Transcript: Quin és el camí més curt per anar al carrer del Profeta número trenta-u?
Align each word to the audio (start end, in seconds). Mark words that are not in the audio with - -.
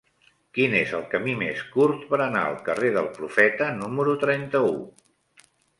Quin 0.57 0.71
és 0.79 0.93
el 0.99 1.03
camí 1.11 1.35
més 1.43 1.61
curt 1.75 2.09
per 2.13 2.21
anar 2.27 2.43
al 2.49 2.59
carrer 2.71 2.93
del 2.99 3.13
Profeta 3.21 3.69
número 3.83 4.21
trenta-u? 4.27 4.75